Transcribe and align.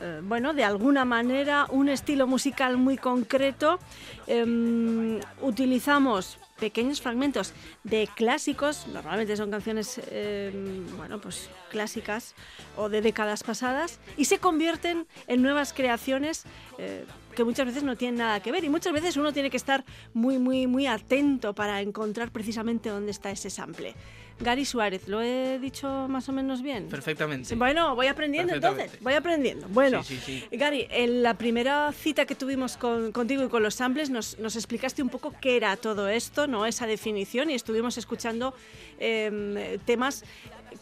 eh, 0.00 0.20
bueno, 0.22 0.52
de 0.54 0.64
alguna 0.64 1.04
manera 1.04 1.66
un 1.70 1.88
estilo 1.88 2.26
musical 2.26 2.76
muy 2.76 2.96
concreto. 2.96 3.78
Em, 4.26 5.20
utilizamos 5.40 6.38
pequeños 6.58 7.00
fragmentos 7.00 7.52
de 7.84 8.08
clásicos, 8.14 8.86
normalmente 8.88 9.36
son 9.36 9.50
canciones, 9.50 10.00
em, 10.10 10.86
bueno, 10.96 11.20
pues 11.20 11.50
clásicas 11.70 12.34
o 12.76 12.88
de 12.88 13.02
décadas 13.02 13.42
pasadas, 13.42 14.00
y 14.16 14.24
se 14.24 14.38
convierten 14.38 15.06
en 15.26 15.42
nuevas 15.42 15.72
creaciones. 15.72 16.44
eh, 16.78 17.04
que 17.36 17.44
muchas 17.44 17.66
veces 17.66 17.84
no 17.84 17.96
tienen 17.96 18.18
nada 18.18 18.40
que 18.40 18.50
ver 18.50 18.64
y 18.64 18.70
muchas 18.70 18.92
veces 18.92 19.16
uno 19.16 19.32
tiene 19.32 19.50
que 19.50 19.58
estar 19.58 19.84
muy, 20.14 20.38
muy, 20.38 20.66
muy 20.66 20.86
atento 20.86 21.54
para 21.54 21.82
encontrar 21.82 22.32
precisamente 22.32 22.88
dónde 22.88 23.10
está 23.10 23.30
ese 23.30 23.50
sample. 23.50 23.94
Gary 24.38 24.66
Suárez, 24.66 25.08
¿lo 25.08 25.22
he 25.22 25.58
dicho 25.58 25.88
más 26.08 26.28
o 26.28 26.32
menos 26.32 26.60
bien? 26.62 26.88
Perfectamente. 26.88 27.54
Bueno, 27.54 27.94
voy 27.96 28.06
aprendiendo 28.06 28.54
entonces, 28.54 28.92
voy 29.00 29.14
aprendiendo. 29.14 29.66
Bueno, 29.68 30.02
Sí, 30.02 30.18
sí, 30.22 30.40
sí. 30.50 30.56
Gary, 30.56 30.86
en 30.90 31.22
la 31.22 31.34
primera 31.38 31.90
cita 31.92 32.26
que 32.26 32.34
tuvimos 32.34 32.76
con- 32.76 33.12
contigo 33.12 33.42
y 33.44 33.48
con 33.48 33.62
los 33.62 33.74
samples 33.74 34.10
nos, 34.10 34.38
nos 34.38 34.54
explicaste 34.56 35.02
un 35.02 35.08
poco 35.08 35.32
qué 35.40 35.56
era 35.56 35.76
todo 35.78 36.08
esto, 36.08 36.46
¿no? 36.46 36.66
Esa 36.66 36.86
definición 36.86 37.50
y 37.50 37.54
estuvimos 37.54 37.96
escuchando 37.96 38.54
em, 38.98 39.78
temas 39.86 40.22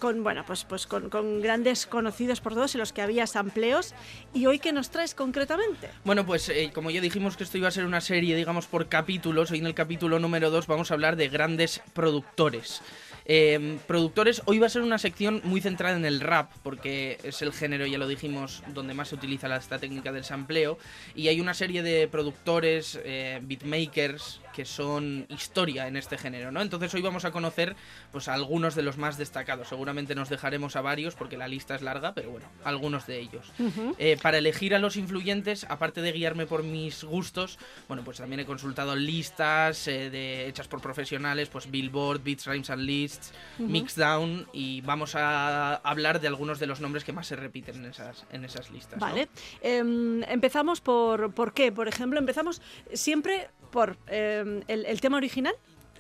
con, 0.01 0.25
bueno, 0.25 0.43
pues, 0.45 0.65
pues 0.65 0.89
con, 0.89 1.09
con 1.09 1.41
grandes 1.41 1.87
conocidos 1.87 2.41
por 2.41 2.55
todos 2.55 2.75
en 2.75 2.81
los 2.81 2.93
que 2.93 3.03
había 3.03 3.29
sampleos. 3.29 3.95
¿Y 4.33 4.47
hoy 4.47 4.59
qué 4.59 4.73
nos 4.73 4.91
traes 4.91 5.15
concretamente? 5.15 5.89
Bueno, 6.05 6.27
pues 6.27 6.49
eh, 6.49 6.73
como 6.75 6.91
ya 6.91 7.01
dijimos 7.01 7.37
que 7.37 7.45
esto 7.45 7.57
iba 7.59 7.69
a 7.69 7.71
ser 7.71 7.85
una 7.85 8.01
serie, 8.01 8.35
digamos, 8.35 8.67
por 8.67 8.89
capítulos, 8.89 9.53
hoy 9.53 9.59
en 9.61 9.67
el 9.67 9.75
capítulo 9.75 10.19
número 10.19 10.51
2 10.51 10.67
vamos 10.67 10.91
a 10.91 10.95
hablar 10.95 11.15
de 11.15 11.29
grandes 11.29 11.81
productores. 11.93 12.83
Eh, 13.27 13.79
productores, 13.87 14.43
hoy 14.45 14.59
va 14.59 14.67
a 14.67 14.71
ser 14.71 14.83
una 14.83 14.99
sección 14.99 15.41
muy 15.45 15.61
centrada 15.61 15.97
en 15.97 16.05
el 16.05 16.21
rap, 16.21 16.53
porque 16.63 17.19
es 17.23 17.41
el 17.43 17.53
género, 17.53 17.87
ya 17.87 17.99
lo 17.99 18.07
dijimos, 18.07 18.63
donde 18.75 18.95
más 18.95 19.09
se 19.09 19.15
utiliza 19.15 19.55
esta 19.57 19.79
técnica 19.79 20.13
del 20.13 20.25
sampleo. 20.25 20.79
Y 21.15 21.29
hay 21.29 21.41
una 21.41 21.55
serie 21.55 21.83
de 21.83 22.09
productores, 22.09 23.01
eh, 23.05 23.41
beatmakers, 23.43 24.41
que 24.55 24.65
son 24.65 25.27
historia 25.29 25.89
en 25.89 25.97
este 25.97 26.17
género, 26.17 26.53
¿no? 26.53 26.63
Entonces 26.63 26.95
hoy 26.95 27.03
vamos 27.03 27.25
a 27.25 27.33
conocer 27.33 27.75
pues 28.13 28.29
a 28.29 28.35
algunos 28.35 28.75
de 28.75 28.83
los 28.83 28.97
más 28.97 29.19
destacados. 29.19 29.69
Seguramente 29.69 30.15
nos 30.15 30.29
dejaremos 30.29 30.77
a 30.77 30.81
varios 30.81 31.15
porque 31.15 31.37
la 31.37 31.49
lista 31.49 31.75
es 31.75 31.83
larga, 31.83 32.15
pero 32.15 32.31
bueno, 32.31 32.47
algunos 32.63 33.07
de 33.07 33.19
ellos. 33.19 33.53
Eh, 33.99 34.17
para 34.23 34.39
elegir 34.39 34.75
a 34.75 34.79
los 34.79 34.97
influyentes, 34.97 35.67
aparte 35.69 36.01
de 36.01 36.13
guiarme 36.13 36.47
por 36.47 36.63
mis 36.63 37.03
gustos, 37.03 37.59
bueno, 37.89 38.05
pues 38.05 38.19
también 38.19 38.41
he 38.41 38.47
consultado 38.47 38.95
listas 38.95 39.89
eh, 39.89 40.11
de, 40.11 40.47
hechas 40.47 40.69
por 40.69 40.81
profesionales, 40.81 41.49
pues 41.49 41.71
Billboard, 41.71 42.23
Beats, 42.23 42.47
Rhymes 42.47 42.71
and 42.71 42.83
Lists, 42.83 43.33
Mixdown, 43.59 44.47
y 44.53 44.81
vamos 44.83 45.17
a 45.17 45.75
hablar 45.77 46.21
de 46.21 46.29
algunos 46.29 46.61
de 46.61 46.67
los 46.69 46.81
nombres 46.81 47.03
que 47.03 47.13
más 47.13 47.27
se 47.27 47.35
repiten 47.35 47.77
en 47.77 47.87
esas, 47.87 48.25
en 48.31 48.45
esas 48.45 48.71
listas. 48.71 49.01
¿no? 49.01 49.07
Vale. 49.07 49.29
Em, 49.61 50.23
empezamos 50.25 50.81
por, 50.81 51.33
por 51.35 51.53
qué, 51.53 51.73
por 51.73 51.89
ejemplo, 51.89 52.21
empezamos 52.21 52.63
siempre 52.93 53.49
por 53.75 53.99
em, 54.07 54.63
el, 54.69 54.87
el 54.87 55.01
tema 55.01 55.17
original. 55.17 55.53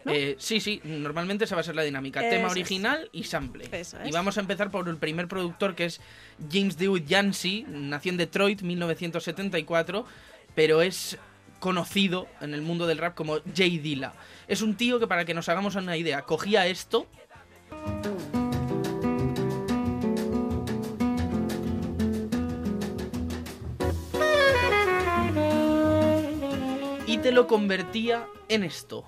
¿no? 0.04 0.12
Eh, 0.12 0.36
sí, 0.38 0.60
sí, 0.60 0.80
normalmente 0.84 1.44
esa 1.44 1.56
va 1.56 1.62
a 1.62 1.64
ser 1.64 1.74
la 1.74 1.82
dinámica. 1.82 2.20
Tema 2.20 2.36
Eso 2.36 2.46
es. 2.46 2.52
original 2.52 3.08
y 3.12 3.24
sample. 3.24 3.68
Eso 3.72 3.96
Y 4.04 4.08
es. 4.08 4.14
vamos 4.14 4.38
a 4.38 4.40
empezar 4.40 4.70
por 4.70 4.88
el 4.88 4.96
primer 4.96 5.26
productor 5.28 5.74
que 5.74 5.86
es 5.86 6.00
James 6.52 6.76
Dewitt 6.78 7.06
Yancey, 7.06 7.66
nació 7.68 8.12
en 8.12 8.18
Detroit 8.18 8.62
1974, 8.62 10.06
pero 10.54 10.82
es 10.82 11.18
conocido 11.58 12.28
en 12.40 12.54
el 12.54 12.62
mundo 12.62 12.86
del 12.86 12.98
rap 12.98 13.14
como 13.14 13.38
Jay 13.56 13.78
Dilla. 13.78 14.12
Es 14.46 14.62
un 14.62 14.76
tío 14.76 15.00
que 15.00 15.06
para 15.08 15.24
que 15.24 15.34
nos 15.34 15.48
hagamos 15.48 15.74
una 15.74 15.96
idea, 15.96 16.22
cogía 16.22 16.66
esto 16.68 17.08
y 27.24 27.28
te 27.28 27.32
lo 27.32 27.46
convertía 27.46 28.28
en 28.48 28.64
esto. 28.64 29.02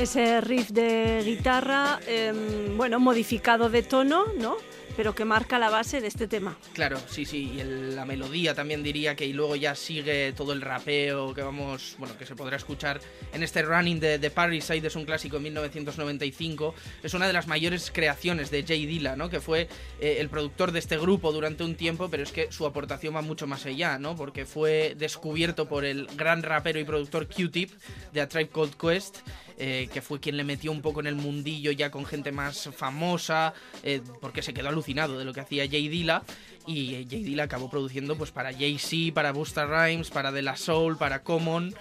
Ese 0.00 0.40
riff 0.40 0.70
de 0.70 1.22
guitarra, 1.24 2.00
em, 2.06 2.74
bueno, 2.78 2.98
modificado 2.98 3.68
de 3.68 3.82
tono, 3.82 4.24
¿no? 4.38 4.56
Pero 4.96 5.14
que 5.14 5.24
marca 5.24 5.58
la 5.58 5.70
base 5.70 6.00
de 6.00 6.08
este 6.08 6.26
tema. 6.26 6.58
Claro, 6.74 6.98
sí, 7.08 7.24
sí, 7.24 7.52
y 7.54 7.60
el- 7.60 7.94
la 7.94 8.04
melodía 8.04 8.54
también 8.54 8.82
diría 8.82 9.14
que 9.14 9.24
y 9.26 9.32
luego 9.32 9.56
ya 9.56 9.74
sigue 9.74 10.32
todo 10.32 10.52
el 10.52 10.60
rapeo 10.62 11.32
que 11.32 11.42
vamos, 11.42 11.94
bueno, 11.98 12.16
que 12.18 12.26
se 12.26 12.34
podrá 12.34 12.56
escuchar 12.56 13.00
en 13.32 13.42
este 13.42 13.62
Running 13.62 14.00
de, 14.00 14.18
de 14.18 14.30
Parricide, 14.30 14.88
es 14.88 14.96
un 14.96 15.04
clásico 15.04 15.36
en 15.36 15.44
1995, 15.44 16.74
es 17.02 17.14
una 17.14 17.26
de 17.26 17.32
las 17.32 17.46
mayores 17.46 17.90
creaciones 17.94 18.50
de 18.50 18.64
Jay 18.64 18.84
Dilla, 18.86 19.16
¿no? 19.16 19.28
Que 19.30 19.40
fue 19.40 19.68
eh, 20.00 20.16
el 20.18 20.28
productor 20.28 20.72
de 20.72 20.80
este 20.80 20.98
grupo 20.98 21.30
durante 21.30 21.62
un 21.62 21.76
tiempo, 21.76 22.08
pero 22.10 22.22
es 22.24 22.32
que 22.32 22.50
su 22.50 22.66
aportación 22.66 23.14
va 23.14 23.22
mucho 23.22 23.46
más 23.46 23.64
allá, 23.66 23.98
¿no? 23.98 24.16
Porque 24.16 24.44
fue 24.44 24.94
descubierto 24.98 25.68
por 25.68 25.84
el 25.84 26.06
gran 26.16 26.42
rapero 26.42 26.80
y 26.80 26.84
productor 26.84 27.26
Q-Tip 27.28 27.70
de 28.12 28.20
A 28.22 28.28
Tribe 28.28 28.48
Called 28.52 28.74
Quest, 28.74 29.18
eh, 29.60 29.88
que 29.92 30.00
fue 30.00 30.18
quien 30.18 30.36
le 30.36 30.44
metió 30.44 30.72
un 30.72 30.80
poco 30.82 31.00
en 31.00 31.06
el 31.06 31.14
mundillo 31.14 31.70
ya 31.70 31.90
con 31.90 32.06
gente 32.06 32.32
más 32.32 32.70
famosa, 32.74 33.54
eh, 33.82 34.00
porque 34.20 34.42
se 34.42 34.54
quedó 34.54 34.70
alucinado 34.70 35.18
de 35.18 35.24
lo 35.24 35.32
que 35.32 35.40
hacía 35.40 35.68
Jay 35.68 35.88
Dilla. 35.88 36.22
Y 36.66 36.94
eh, 36.94 37.06
Jay 37.08 37.22
Dilla 37.22 37.44
acabó 37.44 37.70
produciendo 37.70 38.16
pues 38.16 38.30
para 38.30 38.52
Jay-Z, 38.52 39.14
para 39.14 39.32
Busta 39.32 39.66
Rhymes, 39.66 40.10
para 40.10 40.32
De 40.32 40.42
La 40.42 40.56
Soul, 40.56 40.96
para 40.96 41.22
Common. 41.22 41.74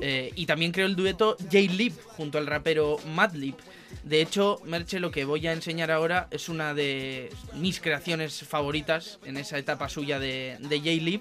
eh, 0.00 0.32
y 0.34 0.46
también 0.46 0.72
creó 0.72 0.86
el 0.86 0.96
dueto 0.96 1.36
Jay 1.50 1.68
Lip 1.68 1.94
junto 2.16 2.38
al 2.38 2.46
rapero 2.46 2.96
Madlib. 3.14 3.56
De 4.02 4.20
hecho, 4.20 4.60
Merche, 4.64 5.00
lo 5.00 5.10
que 5.10 5.24
voy 5.24 5.46
a 5.46 5.52
enseñar 5.52 5.90
ahora 5.90 6.28
es 6.30 6.48
una 6.48 6.74
de 6.74 7.30
mis 7.54 7.80
creaciones 7.80 8.42
favoritas 8.44 9.18
en 9.24 9.36
esa 9.36 9.58
etapa 9.58 9.88
suya 9.88 10.18
de, 10.18 10.56
de 10.60 11.20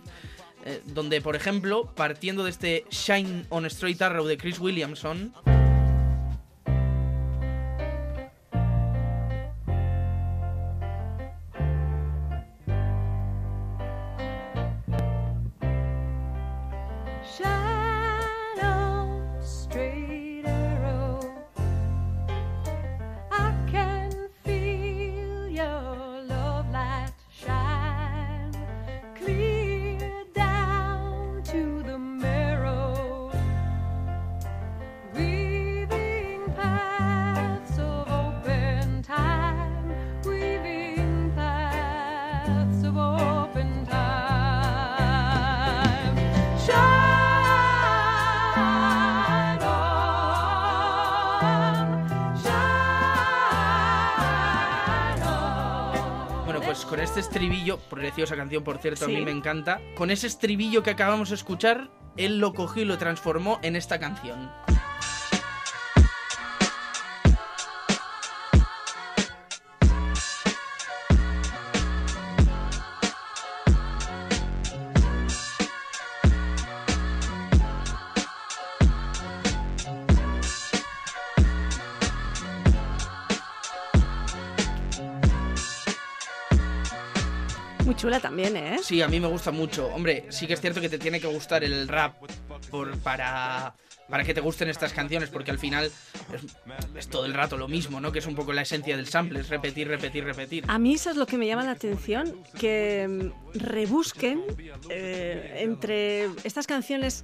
eh, 0.65 0.81
donde, 0.85 1.21
por 1.21 1.35
ejemplo, 1.35 1.91
partiendo 1.95 2.43
de 2.43 2.49
este 2.49 2.85
Shine 2.89 3.45
on 3.49 3.65
Straight 3.67 4.01
Arrow 4.01 4.25
de 4.25 4.37
Chris 4.37 4.59
Williamson, 4.59 5.33
pues 56.85 56.89
con 56.89 56.99
este 56.99 57.19
estribillo, 57.19 57.77
preciosa 57.77 58.35
canción 58.35 58.63
por 58.63 58.77
cierto, 58.77 59.05
a 59.05 59.07
mí 59.07 59.21
me 59.21 59.31
encanta. 59.31 59.81
Con 59.95 60.11
ese 60.11 60.27
estribillo 60.27 60.83
que 60.83 60.91
acabamos 60.91 61.29
de 61.29 61.35
escuchar, 61.35 61.89
él 62.15 62.39
lo 62.39 62.53
cogió 62.53 62.83
y 62.83 62.85
lo 62.85 62.97
transformó 62.97 63.59
en 63.63 63.75
esta 63.75 63.99
canción. 63.99 64.51
Muy 87.85 87.95
chula 87.95 88.19
también, 88.19 88.57
¿eh? 88.57 88.79
Sí, 88.81 89.03
a 89.03 89.07
mí 89.07 89.19
me 89.19 89.27
gusta 89.27 89.51
mucho. 89.51 89.87
Hombre, 89.93 90.25
sí 90.29 90.47
que 90.47 90.53
es 90.53 90.61
cierto 90.61 90.81
que 90.81 90.89
te 90.89 90.97
tiene 90.97 91.19
que 91.19 91.27
gustar 91.27 91.63
el 91.63 91.87
rap 91.87 92.15
por, 92.71 92.97
para, 92.97 93.75
para 94.09 94.23
que 94.23 94.33
te 94.33 94.41
gusten 94.41 94.69
estas 94.69 94.91
canciones, 94.91 95.29
porque 95.29 95.51
al 95.51 95.59
final 95.59 95.85
es, 95.85 95.93
es 96.97 97.07
todo 97.07 97.25
el 97.25 97.35
rato 97.35 97.57
lo 97.57 97.67
mismo, 97.67 98.01
¿no? 98.01 98.11
Que 98.11 98.19
es 98.19 98.25
un 98.25 98.33
poco 98.33 98.53
la 98.53 98.63
esencia 98.63 98.97
del 98.97 99.05
sample, 99.07 99.41
es 99.41 99.49
repetir, 99.49 99.87
repetir, 99.87 100.23
repetir. 100.23 100.63
A 100.67 100.79
mí 100.79 100.95
eso 100.95 101.11
es 101.11 101.15
lo 101.15 101.27
que 101.27 101.37
me 101.37 101.45
llama 101.45 101.63
la 101.63 101.71
atención, 101.71 102.43
que 102.59 103.07
mm, 103.07 103.59
rebusquen 103.59 104.41
eh, 104.89 105.59
entre 105.59 106.25
estas 106.43 106.65
canciones 106.65 107.23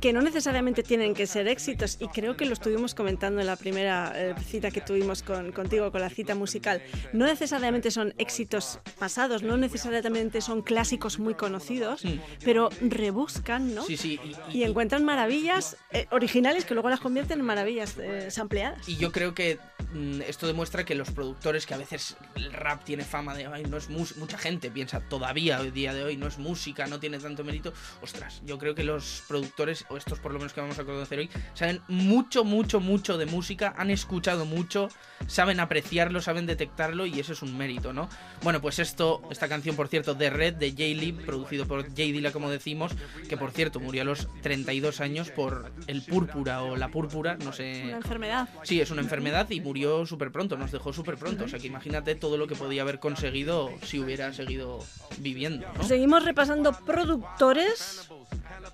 que 0.00 0.12
no 0.12 0.20
necesariamente 0.20 0.82
tienen 0.82 1.14
que 1.14 1.26
ser 1.26 1.48
éxitos, 1.48 1.96
y 2.00 2.08
creo 2.08 2.36
que 2.36 2.44
lo 2.46 2.52
estuvimos 2.52 2.94
comentando 2.94 3.40
en 3.40 3.46
la 3.46 3.56
primera 3.56 4.12
eh, 4.14 4.34
cita 4.44 4.70
que 4.70 4.80
tuvimos 4.80 5.22
con, 5.22 5.52
contigo, 5.52 5.90
con 5.92 6.00
la 6.00 6.10
cita 6.10 6.34
musical, 6.34 6.82
no 7.12 7.26
necesariamente 7.26 7.90
son 7.90 8.14
éxitos 8.18 8.80
pasados, 8.98 9.42
no 9.42 9.56
necesariamente 9.56 10.40
son 10.40 10.62
clásicos 10.62 11.18
muy 11.18 11.34
conocidos, 11.34 12.04
Mm. 12.04 12.18
pero 12.44 12.68
rebuscan, 12.80 13.74
¿no? 13.74 13.82
Sí, 13.84 13.96
sí. 13.96 14.18
y- 14.52 14.58
Y 14.58 14.64
encuentran 14.64 15.04
maravillas 15.04 15.76
eh, 15.92 16.06
originales 16.10 16.64
que 16.64 16.74
luego 16.74 16.88
las 16.90 17.00
convierten 17.00 17.40
en 17.40 17.44
maravillas 17.46 17.96
eh, 17.98 18.30
sampleadas. 18.30 18.88
Y 18.88 18.96
yo 18.96 19.12
creo 19.12 19.34
que 19.34 19.58
mm, 19.92 20.22
esto 20.22 20.46
demuestra 20.46 20.84
que 20.84 20.94
los 20.94 21.10
productores, 21.10 21.66
que 21.66 21.74
a 21.74 21.76
veces 21.78 22.16
el 22.34 22.52
rap 22.52 22.84
tiene 22.84 23.04
fama 23.04 23.34
de, 23.34 23.46
ay, 23.46 23.64
no 23.64 23.76
es 23.76 23.88
mucha 23.90 24.38
gente 24.38 24.70
piensa 24.70 25.00
todavía 25.00 25.60
hoy 25.60 25.70
día 25.70 25.94
de 25.94 26.02
hoy, 26.04 26.16
no 26.16 26.26
es 26.26 26.38
música, 26.38 26.86
no 26.86 26.98
tiene 26.98 27.18
tanto 27.18 27.44
mérito. 27.44 27.72
Ostras, 28.02 28.40
yo 28.44 28.58
creo 28.58 28.74
que 28.74 28.82
los 28.84 29.22
productores, 29.28 29.75
o 29.88 29.96
estos 29.96 30.18
por 30.20 30.32
lo 30.32 30.38
menos 30.38 30.52
que 30.52 30.60
vamos 30.60 30.78
a 30.78 30.84
conocer 30.84 31.18
hoy, 31.18 31.30
saben 31.54 31.80
mucho, 31.88 32.44
mucho, 32.44 32.80
mucho 32.80 33.18
de 33.18 33.26
música, 33.26 33.74
han 33.76 33.90
escuchado 33.90 34.44
mucho, 34.44 34.88
saben 35.26 35.60
apreciarlo, 35.60 36.20
saben 36.20 36.46
detectarlo 36.46 37.06
y 37.06 37.20
eso 37.20 37.32
es 37.32 37.42
un 37.42 37.56
mérito, 37.56 37.92
¿no? 37.92 38.08
Bueno, 38.42 38.60
pues 38.60 38.78
esto, 38.78 39.22
esta 39.30 39.48
canción, 39.48 39.76
por 39.76 39.88
cierto, 39.88 40.14
de 40.14 40.30
Red, 40.30 40.54
de 40.54 40.70
J-Lib, 40.70 41.24
producido 41.24 41.66
por 41.66 41.82
J 41.82 41.94
Dilla, 41.96 42.32
como 42.32 42.50
decimos, 42.50 42.92
que 43.28 43.36
por 43.36 43.50
cierto 43.50 43.80
murió 43.80 44.02
a 44.02 44.04
los 44.04 44.28
32 44.42 45.00
años 45.00 45.30
por 45.30 45.72
el 45.86 46.02
púrpura 46.02 46.62
o 46.62 46.76
la 46.76 46.88
púrpura, 46.88 47.36
no 47.36 47.52
sé. 47.52 47.82
Una 47.84 47.96
enfermedad. 47.96 48.48
Sí, 48.62 48.80
es 48.80 48.90
una 48.90 49.02
enfermedad 49.02 49.48
y 49.50 49.60
murió 49.60 50.06
súper 50.06 50.30
pronto, 50.32 50.56
nos 50.56 50.72
dejó 50.72 50.92
súper 50.92 51.16
pronto. 51.16 51.44
O 51.44 51.48
sea 51.48 51.58
que 51.58 51.66
imagínate 51.66 52.14
todo 52.14 52.36
lo 52.36 52.46
que 52.46 52.54
podía 52.54 52.82
haber 52.82 52.98
conseguido 52.98 53.70
si 53.82 53.98
hubiera 53.98 54.32
seguido 54.32 54.84
viviendo, 55.18 55.66
¿no? 55.76 55.84
Seguimos 55.84 56.24
repasando 56.24 56.72
productores 56.72 58.08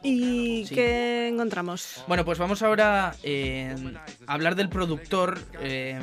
y 0.03 0.67
Sí. 0.67 0.75
¿qué 0.75 1.29
encontramos? 1.29 2.03
Bueno, 2.09 2.25
pues 2.25 2.39
vamos 2.39 2.63
ahora 2.63 3.15
eh, 3.23 3.75
a 4.27 4.33
hablar 4.33 4.55
del 4.57 4.69
productor 4.69 5.39
eh, 5.61 6.01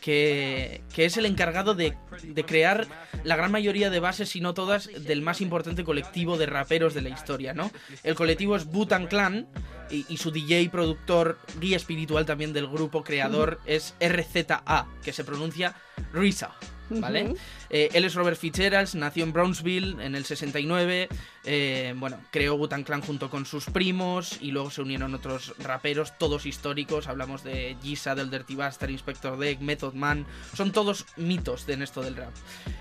que, 0.00 0.82
que 0.92 1.04
es 1.04 1.16
el 1.16 1.26
encargado 1.26 1.74
de, 1.74 1.96
de 2.22 2.44
crear 2.44 2.86
la 3.24 3.36
gran 3.36 3.52
mayoría 3.52 3.90
de 3.90 4.00
bases, 4.00 4.30
si 4.30 4.40
no 4.40 4.54
todas, 4.54 4.88
del 5.04 5.22
más 5.22 5.40
importante 5.40 5.84
colectivo 5.84 6.36
de 6.38 6.46
raperos 6.46 6.94
de 6.94 7.02
la 7.02 7.10
historia, 7.10 7.54
¿no? 7.54 7.70
El 8.02 8.14
colectivo 8.14 8.56
es 8.56 8.64
Butan 8.64 9.06
Clan 9.06 9.46
y, 9.90 10.06
y 10.08 10.16
su 10.16 10.30
DJ, 10.30 10.68
productor, 10.70 11.38
guía 11.60 11.76
espiritual 11.76 12.26
también 12.26 12.52
del 12.52 12.66
grupo 12.66 13.04
creador 13.04 13.60
es 13.66 13.94
RZA, 14.00 14.86
que 15.04 15.12
se 15.12 15.24
pronuncia 15.24 15.74
Risa. 16.12 16.50
¿Vale? 16.90 17.34
Eh, 17.70 17.88
él 17.92 18.04
es 18.04 18.14
Robert 18.14 18.36
Fitzgerald, 18.36 18.94
nació 18.94 19.24
en 19.24 19.32
Brownsville 19.32 19.96
en 20.00 20.14
el 20.14 20.24
69. 20.24 21.08
eh, 21.44 21.94
bueno, 21.96 22.20
creó 22.30 22.56
Wu-Tang 22.56 22.84
Clan 22.84 23.00
junto 23.00 23.30
con 23.30 23.46
sus 23.46 23.64
primos 23.66 24.36
y 24.40 24.50
luego 24.50 24.70
se 24.70 24.82
unieron 24.82 25.14
otros 25.14 25.54
raperos, 25.58 26.18
todos 26.18 26.46
históricos. 26.46 27.06
Hablamos 27.08 27.42
de 27.44 27.76
G-Sa, 27.82 28.14
del 28.14 28.30
Dirty 28.30 28.56
Bastard, 28.56 28.90
Inspector 28.90 29.38
Deck, 29.38 29.60
Method 29.60 29.94
Man. 29.94 30.26
Son 30.54 30.72
todos 30.72 31.06
mitos 31.16 31.66
de 31.66 31.74
en 31.74 31.82
esto 31.82 32.02
del 32.02 32.16
rap. 32.16 32.32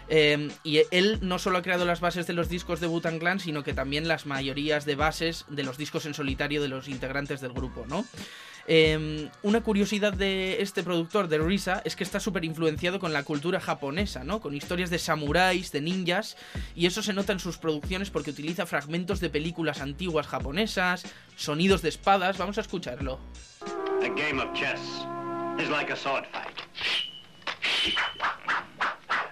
Eh, 0.09 0.49
y 0.63 0.81
él 0.91 1.19
no 1.21 1.39
solo 1.39 1.59
ha 1.59 1.61
creado 1.61 1.85
las 1.85 2.01
bases 2.01 2.27
de 2.27 2.33
los 2.33 2.49
discos 2.49 2.79
de 2.79 2.87
Wu-Tang 2.87 3.19
Clan, 3.19 3.39
sino 3.39 3.63
que 3.63 3.73
también 3.73 4.07
las 4.07 4.25
mayorías 4.25 4.85
de 4.85 4.95
bases 4.95 5.45
de 5.47 5.63
los 5.63 5.77
discos 5.77 6.05
en 6.05 6.13
solitario 6.13 6.61
de 6.61 6.67
los 6.67 6.87
integrantes 6.87 7.41
del 7.41 7.53
grupo, 7.53 7.85
¿no? 7.87 8.05
Eh, 8.71 9.27
una 9.41 9.61
curiosidad 9.61 10.13
de 10.13 10.61
este 10.61 10.83
productor, 10.83 11.27
de 11.27 11.39
Risa, 11.39 11.81
es 11.85 11.95
que 11.95 12.03
está 12.03 12.19
súper 12.19 12.45
influenciado 12.45 12.99
con 12.99 13.11
la 13.11 13.23
cultura 13.23 13.59
japonesa, 13.59 14.23
¿no? 14.23 14.39
Con 14.41 14.53
historias 14.55 14.91
de 14.91 14.99
samuráis, 14.99 15.71
de 15.71 15.81
ninjas, 15.81 16.37
y 16.75 16.85
eso 16.85 17.01
se 17.01 17.13
nota 17.13 17.33
en 17.33 17.39
sus 17.39 17.57
producciones 17.57 18.11
porque 18.11 18.29
utiliza 18.29 18.67
fragmentos 18.67 19.19
de 19.21 19.31
películas 19.31 19.81
antiguas 19.81 20.27
japonesas, 20.27 21.03
sonidos 21.35 21.81
de 21.81 21.89
espadas, 21.89 22.37
vamos 22.37 22.59
a 22.59 22.61
escucharlo. 22.61 23.19
A 24.03 24.07
game 24.09 24.39
of 24.39 24.53
chess 24.53 24.79
is 25.59 25.67
like 25.69 25.91
a 25.91 25.95
sword 25.95 26.25
fight. 26.31 26.55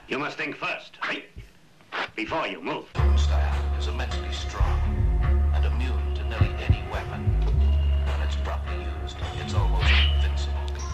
You 0.10 0.18
must 0.18 0.36
think 0.36 0.56
first, 0.56 0.98
right? 1.08 1.26
Before 2.16 2.48
you 2.48 2.60
move. 2.60 2.86
style 3.18 3.78
is 3.78 3.88
immensely 3.88 4.32
strong 4.32 4.77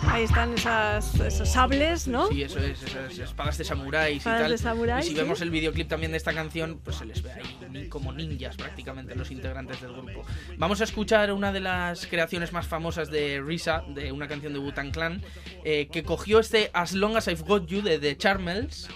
Ahí 0.09 0.23
están 0.25 0.53
esas, 0.53 1.19
esos 1.19 1.49
sables, 1.49 2.07
¿no? 2.07 2.27
Sí, 2.27 2.43
eso 2.43 2.59
es, 2.59 2.83
esas 2.83 3.17
espadas 3.17 3.57
de 3.57 3.63
samuráis 3.63 4.15
y 4.15 4.17
Espadas 4.17 4.41
tal. 4.41 4.51
de 4.51 4.57
samurái, 4.57 4.99
y 4.99 5.03
si 5.03 5.09
sí. 5.09 5.15
vemos 5.15 5.41
el 5.41 5.49
videoclip 5.49 5.87
también 5.87 6.11
de 6.11 6.17
esta 6.17 6.33
canción, 6.33 6.79
pues 6.83 6.97
se 6.97 7.05
les 7.05 7.23
ve 7.23 7.31
ahí 7.31 7.87
como 7.89 8.13
ninjas 8.13 8.55
prácticamente 8.55 9.15
los 9.15 9.31
integrantes 9.31 9.81
del 9.81 9.93
grupo. 9.93 10.23
Vamos 10.57 10.81
a 10.81 10.83
escuchar 10.83 11.31
una 11.33 11.51
de 11.51 11.61
las 11.61 12.05
creaciones 12.05 12.53
más 12.53 12.67
famosas 12.67 13.09
de 13.09 13.41
Risa, 13.41 13.83
de 13.87 14.11
una 14.11 14.27
canción 14.27 14.53
de 14.53 14.59
Wu-Tang 14.59 14.91
Clan, 14.91 15.23
eh, 15.63 15.87
que 15.91 16.03
cogió 16.03 16.39
este 16.39 16.69
As 16.73 16.93
Long 16.93 17.17
As 17.17 17.27
I've 17.27 17.43
Got 17.43 17.65
You 17.67 17.81
de 17.81 17.97
The 17.97 18.15
Charmels. 18.17 18.89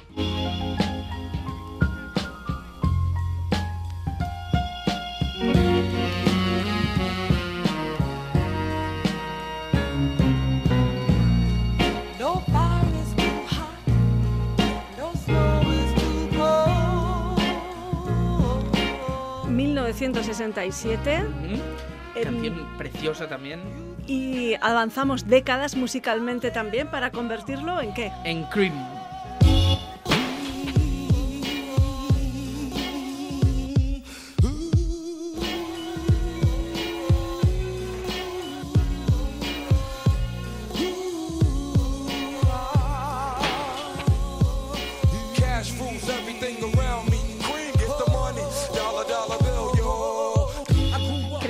1967 20.39 21.23
Ujú. 21.25 21.61
Em, 22.15 22.23
Canción 22.23 22.77
preciosa 22.77 23.27
también. 23.27 23.59
y 24.07 24.55
avanzamos 24.61 25.27
décadas 25.27 25.75
musicalmente 25.75 26.49
también 26.51 26.89
para 26.89 27.11
convertirlo 27.11 27.79
en 27.81 27.93
qué? 27.93 28.11
En 28.23 28.43
Cream. 28.45 28.73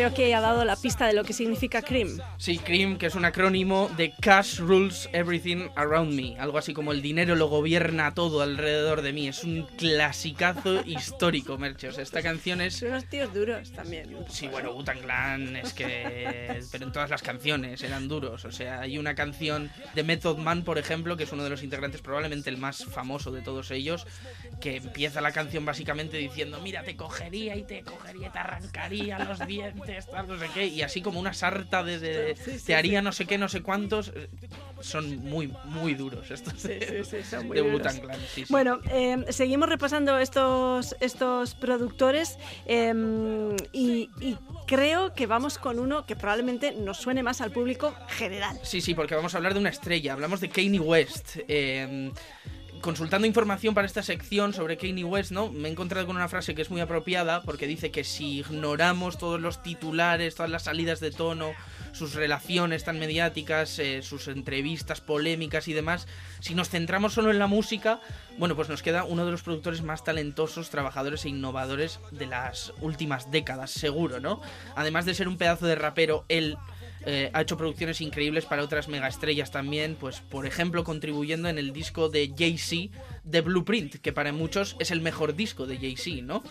Creo 0.07 0.15
que 0.15 0.35
ha 0.35 0.39
dado 0.39 0.63
la 0.63 0.77
pista 0.77 1.05
de 1.05 1.11
lo 1.11 1.25
que 1.25 1.33
significa 1.33 1.81
cream. 1.81 2.17
Sí, 2.37 2.59
Cream, 2.59 2.97
que 2.97 3.07
es 3.07 3.15
un 3.15 3.25
acrónimo 3.25 3.91
de 3.97 4.13
Cash 4.21 4.59
Rules 4.59 5.09
Everything 5.11 5.67
Around 5.75 6.13
Me. 6.13 6.39
Algo 6.39 6.57
así 6.57 6.73
como 6.73 6.93
el 6.93 7.01
dinero 7.01 7.35
lo 7.35 7.49
gobierna 7.49 8.13
todo 8.13 8.41
alrededor 8.41 9.01
de 9.01 9.11
mí. 9.11 9.27
Es 9.27 9.43
un 9.43 9.63
clasicazo 9.77 10.81
histórico, 10.85 11.57
Merchos. 11.57 11.97
Esta 11.97 12.21
canción 12.21 12.61
es 12.61 12.77
Son 12.77 12.89
unos 12.89 13.03
tíos 13.09 13.33
duros 13.33 13.73
también. 13.73 14.15
Sí, 14.29 14.47
bueno, 14.47 14.71
Wu-Tang 14.71 15.01
Clan 15.01 15.57
es 15.57 15.73
que... 15.73 16.61
Pero 16.71 16.85
en 16.85 16.93
todas 16.93 17.09
las 17.09 17.21
canciones 17.21 17.83
eran 17.83 18.07
duros. 18.07 18.45
O 18.45 18.51
sea, 18.53 18.79
hay 18.79 18.97
una 18.97 19.13
canción 19.13 19.69
de 19.93 20.03
Method 20.03 20.37
Man, 20.37 20.63
por 20.63 20.77
ejemplo, 20.77 21.17
que 21.17 21.23
es 21.25 21.31
uno 21.33 21.43
de 21.43 21.49
los 21.49 21.63
integrantes, 21.63 22.01
probablemente 22.01 22.49
el 22.49 22.57
más 22.57 22.85
famoso 22.85 23.31
de 23.31 23.41
todos 23.41 23.71
ellos, 23.71 24.07
que 24.61 24.77
empieza 24.77 25.19
la 25.19 25.33
canción 25.33 25.65
básicamente 25.65 26.15
diciendo, 26.15 26.61
mira, 26.63 26.83
te 26.83 26.95
cogería 26.95 27.57
y 27.57 27.63
te 27.63 27.81
cogería 27.81 28.27
y 28.27 28.31
te 28.31 28.39
arrancaría 28.39 29.19
los 29.19 29.45
dientes 29.45 29.97
no 30.27 30.38
sé 30.39 30.48
qué, 30.54 30.66
y 30.68 30.82
así 30.82 31.01
como 31.01 31.20
una 31.20 31.34
sarta 31.34 31.84
de, 31.84 32.00
de- 32.00 32.36
te 32.66 32.75
haría 32.75 33.01
no 33.01 33.12
sé 33.12 33.25
qué, 33.25 33.38
no 33.38 33.50
sé 33.50 33.62
cuántos. 33.62 34.12
eh, 34.16 34.30
Son 34.82 35.18
muy, 35.18 35.51
muy 35.66 35.96
duros 35.96 36.30
estos 36.30 36.62
de, 36.63 37.04
sí, 37.04 37.18
sí, 37.24 37.38
de. 37.50 37.62
Wu-Tang 37.62 38.00
Clan, 38.01 38.20
sí, 38.34 38.46
sí. 38.46 38.46
Bueno, 38.50 38.80
eh, 38.92 39.25
seguimos 39.30 39.70
repasando 39.70 40.20
estos, 40.20 40.96
estos 41.00 41.56
productores 41.56 42.38
eh, 42.66 42.94
y, 43.74 44.10
y 44.22 44.38
creo 44.68 45.13
que 45.13 45.25
vamos 45.25 45.58
con 45.58 45.80
uno 45.80 46.06
que 46.06 46.16
probablemente 46.16 46.74
nos 46.74 46.98
suene 46.98 47.24
más 47.24 47.42
al 47.42 47.51
público 47.51 47.96
general. 48.10 48.60
Sí, 48.63 48.82
sí, 48.82 48.94
porque 48.94 49.16
vamos 49.16 49.34
a 49.34 49.38
hablar 49.38 49.54
de 49.54 49.60
una 49.60 49.70
estrella. 49.70 50.13
Hablamos 50.13 50.39
de 50.42 50.50
Kanye 50.50 50.80
West. 50.80 51.38
Eh, 51.48 52.12
consultando 52.88 53.27
información 53.27 53.74
para 53.74 53.86
esta 53.86 54.01
sección 54.01 54.53
sobre 54.53 54.77
Kanye 54.77 55.03
West, 55.03 55.32
¿no? 55.32 55.51
Me 55.51 55.67
he 55.67 55.72
encontrado 55.74 56.08
con 56.08 56.15
una 56.15 56.29
frase 56.29 56.56
que 56.56 56.62
es 56.62 56.72
muy 56.72 56.79
apropiada 56.79 57.41
porque 57.41 57.67
dice 57.67 57.91
que 57.91 58.06
si 58.06 58.38
ignoramos 58.39 59.17
todos 59.17 59.41
los 59.41 59.62
titulares, 59.62 60.36
todas 60.36 60.50
las 60.50 60.63
salidas 60.63 61.01
de 61.01 61.12
tono, 61.12 61.51
sus 61.91 62.13
relaciones 62.13 62.86
tan 62.86 62.98
mediáticas, 62.98 63.77
eh, 63.79 64.01
sus 64.03 64.29
entrevistas 64.29 65.01
polémicas 65.01 65.67
y 65.67 65.74
demás, 65.74 66.08
si 66.39 66.56
nos 66.56 66.70
centramos 66.70 67.12
solo 67.12 67.29
en 67.29 67.39
la 67.39 67.48
música, 67.48 68.00
bueno, 68.38 68.56
pues 68.56 68.70
nos 68.70 68.82
queda 68.82 69.03
uno 69.03 69.25
de 69.25 69.32
los 69.32 69.44
productores 69.44 69.82
más 69.82 70.06
talentosos, 70.06 70.70
trabajadores 70.70 71.25
e 71.25 71.29
innovadores 71.29 72.00
de 72.12 72.27
las 72.27 72.72
últimas 72.79 73.29
décadas, 73.32 73.72
seguro, 73.72 74.22
¿no? 74.22 74.39
Además 74.77 75.03
de 75.03 75.13
ser 75.13 75.27
un 75.27 75.36
pedazo 75.36 75.65
de 75.65 75.75
rapero, 75.75 76.24
él 76.29 76.58
eh, 77.06 77.30
ha 77.34 77.42
hecho 77.42 77.58
producciones 77.58 78.01
increíbles 78.01 78.46
para 78.46 78.63
otras 78.63 78.88
megaestrellas 78.88 79.51
también, 79.51 79.96
pues 80.00 80.20
por 80.20 80.46
ejemplo 80.46 80.84
contribuyendo 80.84 81.50
en 81.50 81.58
el 81.58 81.74
disco 81.74 82.10
de 82.10 82.34
Jay-Z 82.38 82.98
de 83.24 83.42
Blueprint, 83.42 83.96
que 83.96 84.13
para 84.13 84.32
muchos 84.32 84.75
es 84.80 84.92
el 84.92 85.01
mejor 85.01 85.36
disco 85.36 85.66
de 85.66 85.77
Jay-Z, 85.77 86.22
¿no? 86.24 86.44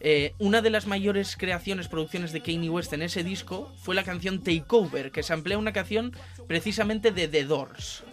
Eh, 0.00 0.34
una 0.38 0.62
de 0.62 0.70
las 0.70 0.86
mayores 0.86 1.36
creaciones, 1.36 1.88
producciones 1.88 2.32
de 2.32 2.42
Kanye 2.42 2.70
West 2.70 2.92
en 2.92 3.02
ese 3.02 3.24
disco 3.24 3.72
fue 3.76 3.94
la 3.94 4.04
canción 4.04 4.42
Takeover, 4.42 5.10
que 5.10 5.22
se 5.22 5.32
emplea 5.32 5.58
una 5.58 5.72
canción 5.72 6.12
precisamente 6.46 7.10
de 7.10 7.28
The 7.28 7.44
Doors. 7.44 8.04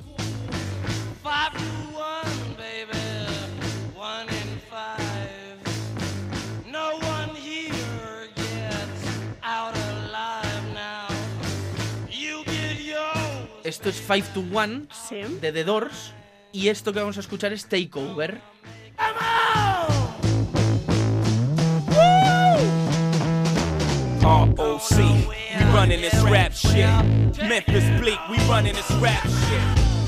Esto 13.83 13.89
es 13.89 14.03
5 14.05 14.27
to 14.35 14.41
1 14.41 14.85
Sí. 15.09 15.23
de 15.41 15.51
The 15.51 15.63
Doors 15.63 16.13
y 16.51 16.67
esto 16.67 16.93
que 16.93 16.99
vamos 16.99 17.17
a 17.17 17.21
escuchar 17.21 17.51
es 17.51 17.65
Takeover. 17.65 18.39
ROC, 24.21 24.91
we 25.27 25.37
running 25.73 26.01
this 26.01 26.21
rap 26.23 26.53
shit. 26.53 26.85
Memphis 27.47 27.83
Bleak, 27.99 28.19
we 28.29 28.37
running 28.47 28.73
this 28.73 28.89
rap 29.01 29.23
shit. 29.23 30.00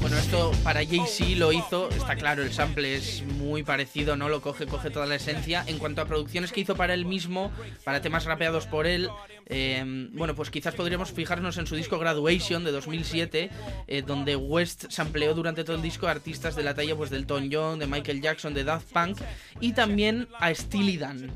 Bueno, 0.00 0.16
esto 0.16 0.52
para 0.62 0.84
Jay-Z 0.86 1.36
lo 1.36 1.52
hizo, 1.52 1.88
está 1.90 2.14
claro, 2.14 2.42
el 2.42 2.52
sample 2.52 2.94
es 2.94 3.24
muy 3.24 3.64
parecido, 3.64 4.16
¿no? 4.16 4.28
Lo 4.28 4.40
coge, 4.40 4.66
coge 4.66 4.90
toda 4.90 5.06
la 5.06 5.16
esencia. 5.16 5.64
En 5.66 5.78
cuanto 5.78 6.00
a 6.00 6.04
producciones 6.04 6.52
que 6.52 6.60
hizo 6.60 6.76
para 6.76 6.94
él 6.94 7.06
mismo, 7.06 7.50
para 7.82 8.00
temas 8.00 8.24
rapeados 8.24 8.66
por 8.66 8.86
él, 8.86 9.08
eh, 9.46 10.08
bueno, 10.12 10.34
pues 10.34 10.50
quizás 10.50 10.74
podríamos 10.74 11.10
fijarnos 11.10 11.58
en 11.58 11.66
su 11.66 11.74
disco 11.74 11.98
Graduation 11.98 12.62
de 12.62 12.70
2007, 12.70 13.50
eh, 13.88 14.02
donde 14.02 14.36
West 14.36 14.86
sampleó 14.90 15.34
durante 15.34 15.64
todo 15.64 15.74
el 15.76 15.82
disco 15.82 16.06
a 16.06 16.12
artistas 16.12 16.54
de 16.54 16.62
la 16.62 16.74
talla 16.74 16.94
pues, 16.94 17.10
del 17.10 17.22
Elton 17.22 17.48
John, 17.50 17.78
de 17.80 17.86
Michael 17.86 18.20
Jackson, 18.20 18.54
de 18.54 18.62
Daft 18.62 18.92
Punk 18.92 19.18
y 19.60 19.72
también 19.72 20.28
a 20.38 20.54
Steely 20.54 20.98
Dan. 20.98 21.32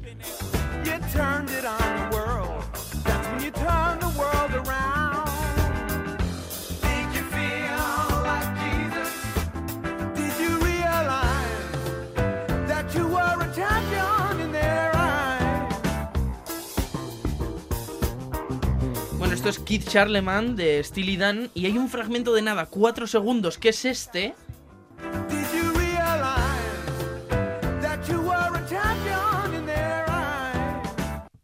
Esto 19.49 19.63
es 19.63 19.67
Keith 19.67 19.89
Charlemagne 19.89 20.55
de 20.55 20.85
Steely 20.85 21.17
Dan 21.17 21.51
y 21.55 21.65
hay 21.65 21.79
un 21.79 21.89
fragmento 21.89 22.35
de 22.35 22.43
nada, 22.43 22.67
cuatro 22.67 23.07
segundos, 23.07 23.57
que 23.57 23.71
es 23.71 23.85
este. 23.87 24.35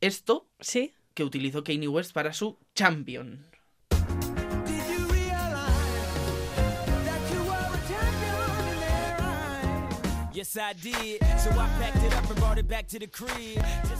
Esto 0.00 0.50
Sí. 0.60 0.92
que 1.14 1.24
utilizó 1.24 1.64
Kanye 1.64 1.88
West 1.88 2.12
para 2.12 2.34
su 2.34 2.58
Champion. 2.74 3.46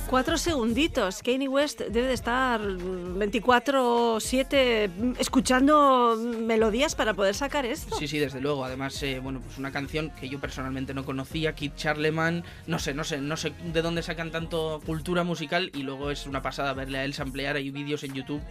Cuatro 0.08 0.38
segunditos. 0.38 1.22
Kanye 1.22 1.48
West 1.48 1.80
debe 1.80 2.08
de 2.08 2.14
estar 2.14 2.60
24-7 2.60 5.16
escuchando 5.18 6.16
melodías 6.16 6.94
para 6.94 7.14
poder 7.14 7.34
sacar 7.34 7.66
esto. 7.66 7.96
Sí, 7.96 8.06
sí, 8.08 8.18
desde 8.18 8.40
luego. 8.40 8.64
Además, 8.64 9.02
eh, 9.02 9.20
bueno, 9.20 9.40
pues 9.40 9.58
una 9.58 9.72
canción 9.72 10.10
que 10.10 10.28
yo 10.28 10.40
personalmente 10.40 10.94
no 10.94 11.04
conocía, 11.04 11.54
Keith 11.54 11.76
Charlemagne, 11.76 12.42
no 12.66 12.78
sé, 12.78 12.94
no 12.94 13.04
sé, 13.04 13.18
no 13.18 13.36
sé 13.36 13.52
de 13.72 13.82
dónde 13.82 14.02
sacan 14.02 14.30
tanto 14.30 14.80
cultura 14.84 15.24
musical 15.24 15.70
y 15.74 15.82
luego 15.82 16.10
es 16.10 16.26
una 16.26 16.42
pasada 16.42 16.72
verle 16.74 16.98
a 16.98 17.04
él 17.04 17.14
samplear. 17.14 17.56
Hay 17.56 17.70
vídeos 17.70 18.04
en 18.04 18.12
YouTube 18.12 18.42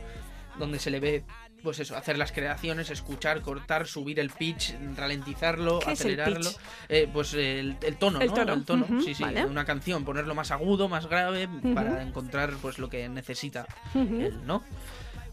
donde 0.57 0.79
se 0.79 0.91
le 0.91 0.99
ve, 0.99 1.23
pues 1.63 1.79
eso, 1.79 1.95
hacer 1.95 2.17
las 2.17 2.31
creaciones, 2.31 2.89
escuchar, 2.89 3.41
cortar, 3.41 3.87
subir 3.87 4.19
el 4.19 4.29
pitch, 4.29 4.75
ralentizarlo, 4.95 5.79
¿Qué 5.79 5.93
es 5.93 6.01
el 6.01 6.19
acelerarlo. 6.19 6.51
Eh, 6.89 7.09
pues 7.11 7.33
el, 7.33 7.77
el 7.81 7.95
tono, 7.95 8.19
El 8.21 8.27
¿no? 8.27 8.33
tono, 8.33 8.53
El 8.53 8.65
tono, 8.65 9.01
sí, 9.01 9.15
sí, 9.15 9.23
vale. 9.23 9.41
de 9.41 9.45
una 9.47 9.65
canción, 9.65 10.03
ponerlo 10.03 10.35
más 10.35 10.51
agudo, 10.51 10.89
más 10.89 11.07
grave, 11.07 11.47
para 11.73 12.03
encontrar 12.03 12.51
pues 12.61 12.77
lo 12.79 12.89
que 12.89 13.07
necesita 13.09 13.65
él, 13.95 14.41
¿no? 14.45 14.63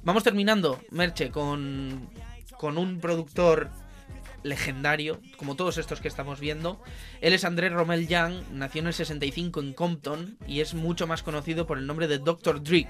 Vamos 0.02 0.22
terminando, 0.22 0.80
Merche, 0.90 1.30
con, 1.30 2.08
con 2.56 2.78
un 2.78 3.00
productor 3.00 3.70
legendario, 4.42 5.20
como 5.36 5.54
todos 5.56 5.78
estos 5.78 6.00
que 6.00 6.08
estamos 6.08 6.40
viendo. 6.40 6.82
Él 7.20 7.34
es 7.34 7.44
André 7.44 7.68
Romel 7.68 8.08
Young, 8.08 8.42
nació 8.52 8.80
en 8.80 8.86
el 8.86 8.94
65 8.94 9.60
en 9.60 9.74
Compton 9.74 10.38
y 10.46 10.60
es 10.60 10.74
mucho 10.74 11.06
más 11.06 11.22
conocido 11.22 11.66
por 11.66 11.76
el 11.78 11.86
nombre 11.86 12.08
de 12.08 12.18
Dr. 12.18 12.62
Dre. 12.62 12.88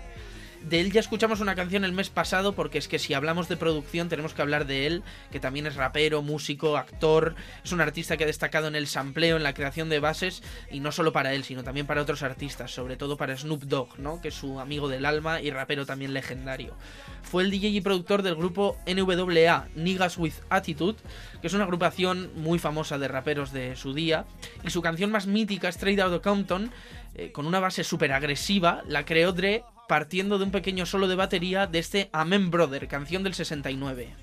De 0.62 0.79
él 0.81 0.93
ya 0.93 1.00
escuchamos 1.00 1.40
una 1.40 1.55
canción 1.55 1.85
el 1.85 1.93
mes 1.93 2.11
pasado 2.11 2.55
porque 2.55 2.76
es 2.76 2.87
que 2.87 2.99
si 2.99 3.14
hablamos 3.14 3.49
de 3.49 3.57
producción 3.57 4.11
tenemos 4.11 4.35
que 4.35 4.43
hablar 4.43 4.67
de 4.67 4.87
él, 4.87 5.02
que 5.33 5.40
también 5.40 5.67
es 5.67 5.75
rapero, 5.75 6.21
músico, 6.21 6.76
actor, 6.76 7.35
es 7.64 7.73
un 7.73 7.81
artista 7.81 8.19
que 8.19 8.25
ha 8.25 8.26
destacado 8.26 8.69
en 8.69 8.75
el 8.75 8.87
sampleo, 8.87 9.38
en 9.38 9.43
la 9.43 9.55
creación 9.55 9.88
de 9.88 10.00
bases 10.00 10.43
y 10.71 10.81
no 10.81 10.93
solo 10.93 11.12
para 11.12 11.33
él, 11.33 11.45
sino 11.45 11.64
también 11.64 11.87
para 11.87 12.02
otros 12.02 12.23
artistas, 12.23 12.73
sobre 12.73 12.97
todo 12.97 13.17
para 13.17 13.37
Snoop 13.37 13.62
Dogg, 13.64 13.99
¿no? 13.99 14.21
que 14.21 14.29
es 14.29 14.35
su 14.35 14.61
amigo 14.61 14.88
del 14.88 15.07
alma 15.07 15.40
y 15.40 15.50
rapero 15.50 15.87
también 15.87 16.12
legendario. 16.12 16.76
Fue 17.23 17.43
el 17.43 17.50
DJ 17.50 17.69
y 17.69 17.81
productor 17.81 18.23
del 18.23 18.37
grupo 18.37 18.76
NWA, 18.87 19.69
Niggas 19.75 20.19
with 20.19 20.35
Attitude, 20.50 20.99
que 21.40 21.47
es 21.47 21.55
una 21.55 21.64
agrupación 21.64 22.31
muy 22.35 22.59
famosa 22.59 22.99
de 22.99 23.09
raperos 23.09 23.52
de 23.52 23.76
su 23.76 23.95
día, 23.95 24.26
y 24.62 24.71
su 24.71 24.83
canción 24.83 25.11
más 25.11 25.26
mítica, 25.26 25.69
Straight 25.69 26.00
Outta 26.00 26.21
Compton, 26.21 26.71
eh, 27.14 27.33
con 27.33 27.47
una 27.47 27.61
base 27.61 27.83
súper 27.83 28.12
agresiva, 28.12 28.83
la 28.87 29.05
creó 29.05 29.33
Dre 29.33 29.64
partiendo 29.90 30.38
de 30.38 30.44
un 30.44 30.52
pequeño 30.52 30.87
solo 30.87 31.09
de 31.09 31.16
batería 31.16 31.66
de 31.66 31.80
este 31.80 32.11
Amen 32.12 32.52
Brother, 32.52 32.87
canción 32.87 33.25
del 33.25 33.35
69. 33.35 34.14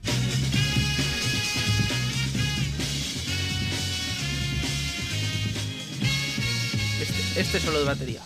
Este, 7.01 7.41
este 7.41 7.59
solo 7.59 7.79
de 7.79 7.85
batería. 7.85 8.21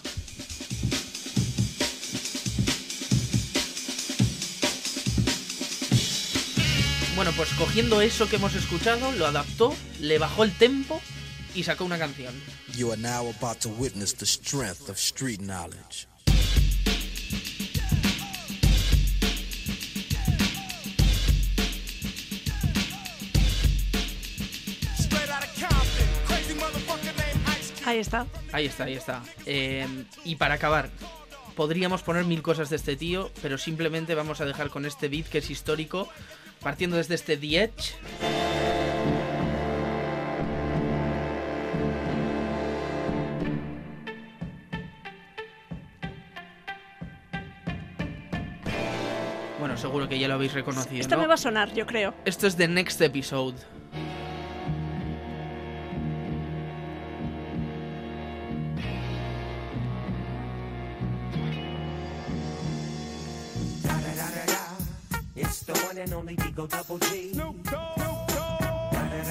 Bueno, 7.16 7.32
pues 7.36 7.50
cogiendo 7.58 8.02
eso 8.02 8.30
que 8.30 8.36
hemos 8.36 8.54
escuchado, 8.54 9.12
lo 9.14 9.26
adaptó, 9.26 9.76
le 10.00 10.20
bajó 10.20 10.44
el 10.44 10.56
tempo 10.56 11.02
y 11.56 11.64
sacó 11.64 11.86
una 11.86 11.98
canción. 11.98 12.36
Witness 13.80 14.14
the 14.14 14.28
strength 14.28 14.90
of 14.90 14.98
street 15.00 15.40
knowledge. 15.40 16.11
Ahí 27.92 28.00
está. 28.00 28.26
Ahí 28.54 28.68
está, 28.68 28.86
ahí 28.86 28.94
está. 28.94 29.22
Em, 29.46 30.06
y 30.24 30.38
para 30.38 30.54
acabar, 30.54 30.90
podríamos 31.58 32.04
poner 32.04 32.24
mil 32.24 32.42
cosas 32.42 32.70
de 32.70 32.78
este 32.78 32.96
tío, 32.96 33.30
pero 33.42 33.58
simplemente 33.58 34.16
vamos 34.16 34.40
a 34.40 34.46
dejar 34.46 34.70
con 34.70 34.86
este 34.86 35.10
beat 35.10 35.26
que 35.26 35.40
es 35.40 35.50
histórico, 35.50 36.08
partiendo 36.62 36.96
desde 36.96 37.16
este 37.16 37.36
The 37.36 37.64
Edge. 37.64 37.96
Bueno, 49.60 49.76
seguro 49.76 50.08
que 50.08 50.18
ya 50.18 50.30
lo 50.30 50.36
habéis 50.36 50.54
reconocido. 50.54 51.02
Esto 51.02 51.18
me 51.18 51.28
va 51.28 51.34
a 51.34 51.38
sonar, 51.38 51.74
yo 51.74 51.86
creo. 51.86 52.14
Esto 52.24 52.48
es 52.48 52.56
The 52.56 52.70
Next 52.70 53.02
Episode. 53.02 53.81
And 66.58 66.60
only 66.60 66.68
Digo 66.68 66.68
Double 66.68 67.00
G. 67.00 67.34
Da-da-da-da-da. 67.64 69.22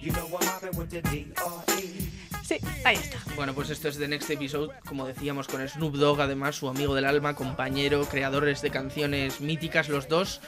You 0.00 0.12
know 0.12 0.26
I'm 0.26 0.46
mobbing 0.46 0.76
with 0.78 0.90
the 0.90 1.02
D-R-E. 1.02 2.10
Sí, 2.42 2.58
ahí 2.84 2.96
está. 2.96 3.18
Bueno, 3.36 3.54
pues 3.54 3.70
esto 3.70 3.88
es 3.88 3.98
The 3.98 4.08
Next 4.08 4.30
Episode, 4.30 4.70
como 4.86 5.06
decíamos, 5.06 5.46
con 5.46 5.66
Snoop 5.68 5.94
Dogg, 5.94 6.20
además, 6.20 6.56
su 6.56 6.68
amigo 6.68 6.94
del 6.94 7.04
alma, 7.04 7.34
compañero, 7.34 8.04
creadores 8.06 8.60
de 8.62 8.70
canciones 8.70 9.40
míticas, 9.40 9.88
los 9.88 10.08
dos. 10.08 10.40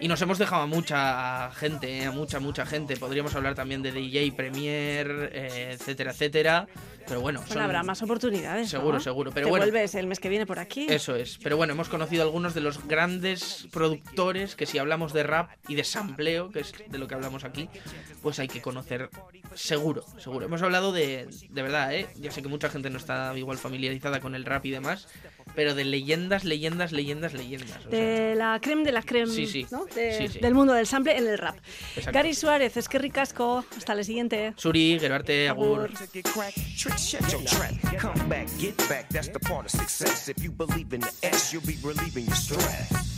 Y 0.00 0.08
nos 0.08 0.22
hemos 0.22 0.38
dejado 0.38 0.62
a 0.62 0.66
mucha 0.66 1.50
gente, 1.52 1.98
eh, 1.98 2.06
a 2.06 2.10
mucha, 2.10 2.40
mucha 2.40 2.64
gente. 2.64 2.96
Podríamos 2.96 3.34
hablar 3.34 3.54
también 3.54 3.82
de 3.82 3.92
DJ 3.92 4.32
Premier, 4.32 5.30
eh, 5.32 5.72
etcétera, 5.74 6.12
etcétera. 6.12 6.66
Pero 7.06 7.20
bueno, 7.20 7.40
Bueno, 7.40 7.52
son- 7.54 7.62
habrá 7.62 7.82
más 7.82 8.00
oportunidades. 8.02 8.70
Seguro, 8.70 8.94
¿no? 8.94 9.00
seguro, 9.00 9.30
pero 9.32 9.46
Te 9.46 9.50
bueno. 9.50 9.64
vuelves 9.64 9.94
el 9.96 10.06
mes 10.06 10.18
que 10.20 10.28
viene 10.28 10.46
por 10.46 10.58
aquí. 10.58 10.86
Eso 10.88 11.16
es. 11.16 11.38
Pero 11.42 11.56
bueno, 11.56 11.72
hemos 11.74 11.88
conocido 11.88 12.22
algunos 12.22 12.54
de 12.54 12.60
los 12.62 12.86
grandes 12.86 13.66
productores 13.72 14.54
que 14.54 14.64
si 14.64 14.78
hablamos 14.78 15.12
de 15.12 15.22
rap 15.24 15.50
y 15.68 15.74
de 15.74 15.84
sampleo, 15.84 16.50
que 16.50 16.60
es 16.60 16.72
de 16.88 16.98
lo 16.98 17.06
que 17.08 17.14
hablamos 17.14 17.44
aquí, 17.44 17.68
pues 18.22 18.38
hay 18.38 18.48
que 18.48 18.62
conocer 18.62 19.10
seguro, 19.54 20.04
seguro. 20.18 20.46
Hemos 20.46 20.62
hablado 20.62 20.92
de, 20.92 21.26
de 21.50 21.62
verdad, 21.62 21.92
¿eh? 21.94 22.06
Ya 22.16 22.30
sé 22.30 22.42
que 22.42 22.48
mucha 22.48 22.70
gente 22.70 22.88
no 22.90 22.98
está 22.98 23.36
igual 23.36 23.58
familiarizada 23.58 24.20
con 24.20 24.34
el 24.34 24.44
rap 24.44 24.64
y 24.66 24.70
demás, 24.70 25.08
pero 25.54 25.74
de 25.74 25.84
leyendas, 25.84 26.44
leyendas, 26.44 26.92
leyendas, 26.92 27.32
leyendas. 27.32 27.78
o 27.86 27.90
sea, 27.90 27.98
De 28.00 28.34
la 28.34 28.58
creme 28.62 28.84
de 28.84 28.92
la 28.92 29.02
creme, 29.02 29.32
Sí, 29.32 29.46
sí. 29.46 29.66
¿no? 29.70 29.84
De- 29.86 30.16
Sí, 30.18 30.28
sí. 30.28 30.38
del 30.40 30.54
mundo 30.54 30.72
del 30.72 30.86
sample 30.86 31.16
en 31.16 31.26
el 31.26 31.38
rap. 31.38 31.56
Exacto. 31.96 32.12
Gary 32.18 32.34
Suárez, 32.34 32.76
es 32.76 32.88
que 32.88 32.98
ricasco. 32.98 33.64
Hasta 33.76 33.94
la 33.94 34.04
siguiente. 34.04 34.52
Suri, 34.56 34.98
Geroarte, 35.00 35.48
Agur. 35.48 35.90
Come 38.00 38.24
back, 38.28 38.48
get 38.58 38.76
back. 38.88 39.08
That's 39.10 39.30
the 39.32 39.38
part 39.40 39.66
of 39.66 39.70
success. 39.70 40.28
If 40.28 40.42
you 40.42 40.50
believe 40.52 40.94
in 40.94 41.00
the 41.00 41.10
S, 41.22 41.52
you'll 41.52 41.66
be 41.66 41.76
relieving 41.82 42.26
your 42.26 42.36
stress. 42.36 43.09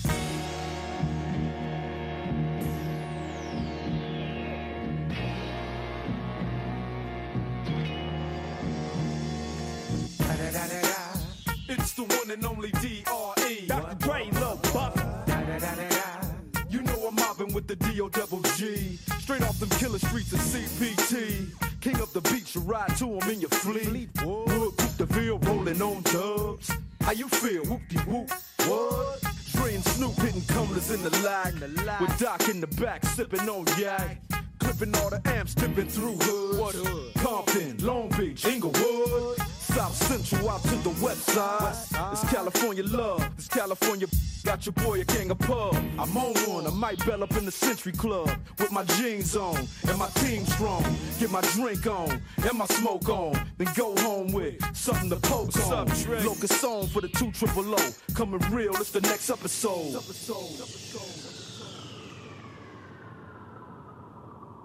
With 17.62 17.78
the 17.78 17.92
D.O. 17.92 18.08
double 18.08 18.40
G. 18.56 18.96
Straight 19.20 19.42
off 19.42 19.58
them 19.58 19.68
killer 19.70 19.98
streets 19.98 20.32
of 20.32 20.40
CPT. 20.40 21.48
King 21.80 22.00
up 22.00 22.12
the 22.12 22.20
beach, 22.22 22.54
you 22.54 22.60
ride 22.62 22.96
to 22.96 23.06
him 23.06 23.30
in 23.30 23.40
your 23.40 23.50
fleet. 23.50 24.08
Wood, 24.24 24.76
poop 24.76 24.96
the 24.96 25.06
veal, 25.06 25.38
rolling 25.38 25.80
on 25.80 26.02
dubs. 26.02 26.70
How 27.00 27.12
you 27.12 27.28
feel? 27.28 27.64
Whoop 27.64 27.82
de 27.88 27.98
whoop. 28.00 28.30
What? 28.66 29.22
Dre 29.52 29.74
and 29.74 29.84
Snoop 29.84 30.14
hitting 30.16 30.42
cumblers 30.42 30.90
in 30.90 31.02
the 31.02 31.10
lag. 31.22 31.54
With 32.00 32.18
Doc 32.18 32.48
in 32.48 32.60
the 32.60 32.66
back, 32.66 33.04
sipping 33.04 33.48
on 33.48 33.66
yak. 33.78 34.18
Clipping 34.62 34.94
all 34.96 35.10
the 35.10 35.20
amps, 35.26 35.54
dipping 35.54 35.88
through 35.88 36.16
hoods. 36.16 36.58
What 36.58 36.74
hood? 36.74 37.14
Compton, 37.14 37.76
Long 37.84 38.08
Beach, 38.10 38.44
Inglewood. 38.44 39.38
South 39.58 39.94
Central 39.94 40.50
out 40.50 40.62
to 40.64 40.76
the 40.76 40.90
west 41.02 41.22
side. 41.30 41.74
It's 42.12 42.30
California 42.30 42.84
love. 42.84 43.26
It's 43.36 43.48
California. 43.48 44.06
Got 44.44 44.66
your 44.66 44.74
boy 44.74 45.00
a 45.00 45.04
king 45.04 45.30
of 45.30 45.38
pub. 45.38 45.74
I'm 45.98 46.16
on 46.16 46.34
one. 46.46 46.66
I 46.66 46.70
might 46.70 47.04
bell 47.06 47.22
up 47.22 47.34
in 47.36 47.44
the 47.44 47.50
Century 47.50 47.92
Club 47.92 48.30
with 48.58 48.70
my 48.70 48.84
jeans 48.84 49.34
on 49.34 49.56
and 49.88 49.98
my 49.98 50.08
team 50.08 50.44
strong. 50.44 50.84
Get 51.18 51.30
my 51.30 51.40
drink 51.52 51.86
on 51.86 52.20
and 52.36 52.58
my 52.58 52.66
smoke 52.66 53.08
on. 53.08 53.32
Then 53.56 53.68
go 53.74 53.96
home 54.02 54.32
with 54.32 54.54
something 54.76 55.10
to 55.10 55.16
poke 55.16 55.56
on. 55.68 55.88
Locust 56.24 56.64
on 56.64 56.86
for 56.88 57.00
the 57.00 57.08
two 57.08 57.32
triple 57.32 57.74
O. 57.74 57.94
Coming 58.14 58.40
real. 58.50 58.74
It's 58.76 58.90
the 58.90 59.00
next 59.00 59.30
episode. 59.30 59.94